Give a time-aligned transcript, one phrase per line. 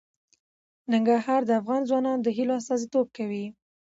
[0.91, 3.45] ننګرهار د افغان ځوانانو د هیلو استازیتوب کوي.